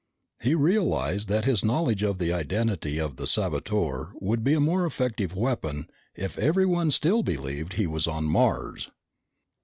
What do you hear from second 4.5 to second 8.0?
a more effective weapon if everyone still believed he